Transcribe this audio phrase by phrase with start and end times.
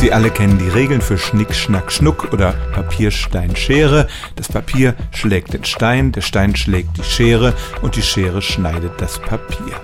[0.00, 4.08] Sie alle kennen die Regeln für Schnick, Schnack, Schnuck oder Papier, Stein, Schere.
[4.34, 9.18] Das Papier schlägt den Stein, der Stein schlägt die Schere und die Schere schneidet das
[9.18, 9.78] Papier.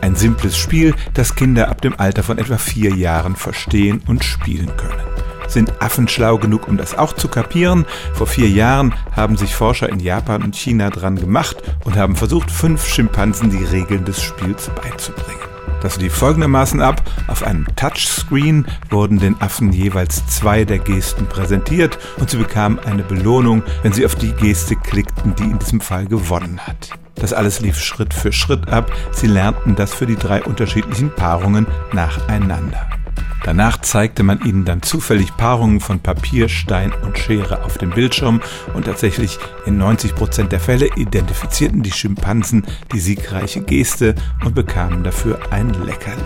[0.00, 4.74] Ein simples Spiel, das Kinder ab dem Alter von etwa vier Jahren verstehen und spielen
[4.78, 5.04] können.
[5.48, 7.84] Sind Affen schlau genug, um das auch zu kapieren?
[8.14, 12.50] Vor vier Jahren haben sich Forscher in Japan und China dran gemacht und haben versucht,
[12.50, 15.47] fünf Schimpansen die Regeln des Spiels beizubringen.
[15.80, 17.02] Das lief folgendermaßen ab.
[17.28, 23.02] Auf einem Touchscreen wurden den Affen jeweils zwei der Gesten präsentiert und sie bekamen eine
[23.02, 26.90] Belohnung, wenn sie auf die Geste klickten, die in diesem Fall gewonnen hat.
[27.14, 28.92] Das alles lief Schritt für Schritt ab.
[29.12, 32.97] Sie lernten das für die drei unterschiedlichen Paarungen nacheinander.
[33.44, 38.40] Danach zeigte man ihnen dann zufällig Paarungen von Papier, Stein und Schere auf dem Bildschirm
[38.74, 44.14] und tatsächlich in 90 Prozent der Fälle identifizierten die Schimpansen die siegreiche Geste
[44.44, 46.22] und bekamen dafür ein Leckerli.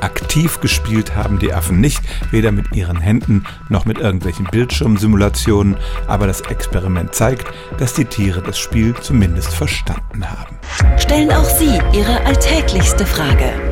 [0.00, 5.76] Aktiv gespielt haben die Affen nicht, weder mit ihren Händen noch mit irgendwelchen Bildschirmsimulationen,
[6.08, 7.46] aber das Experiment zeigt,
[7.78, 10.56] dass die Tiere das Spiel zumindest verstanden haben.
[10.98, 13.71] Stellen auch Sie Ihre alltäglichste Frage